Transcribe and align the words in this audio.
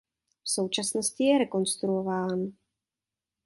V 0.43 0.49
současnosti 0.49 1.23
je 1.23 1.37
rekonstruován. 1.37 2.51